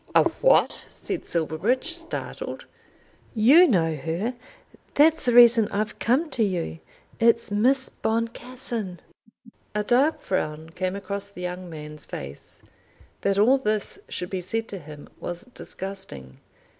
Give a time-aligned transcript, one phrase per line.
[0.15, 2.65] "A what!" said Silverbridge, startled.
[3.35, 4.33] "You know her.
[4.95, 6.79] That's the reason I've come to you.
[7.19, 8.99] It's Miss Boncassen."
[9.75, 12.61] A dark frown came across the young man's face.
[13.21, 16.39] That all this should be said to him was disgusting.